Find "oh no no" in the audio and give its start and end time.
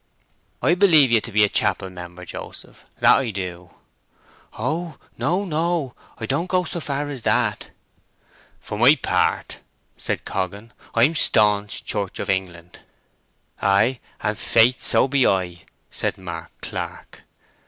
4.57-5.93